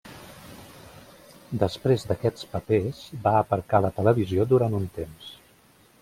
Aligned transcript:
Després 1.63 2.05
d'aquests 2.11 2.47
papers, 2.53 3.01
va 3.27 3.33
aparcar 3.41 3.83
la 3.87 3.91
televisió 3.99 4.47
durant 4.55 4.79
un 4.79 4.89
temps. 4.97 5.29